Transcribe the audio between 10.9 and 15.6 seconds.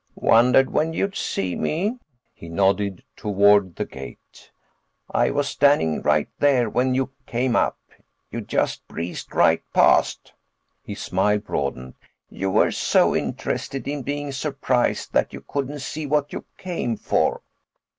smile broadened. "You were so interested in being surprised that you